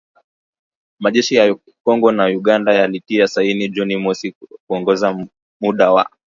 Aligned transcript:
majeshi 0.99 1.35
ya 1.35 1.55
Kongo 1.83 2.11
na 2.11 2.25
Uganda 2.27 2.73
yalitia 2.73 3.27
saini 3.27 3.69
Juni 3.69 3.97
mosi 3.97 4.33
kuongeza 4.67 5.27
muda 5.61 5.91
wa 5.91 6.09